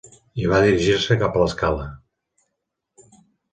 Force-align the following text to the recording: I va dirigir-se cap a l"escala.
I 0.43 0.47
va 0.51 0.61
dirigir-se 0.63 1.19
cap 1.25 1.37
a 1.37 1.43
l"escala. 1.43 1.85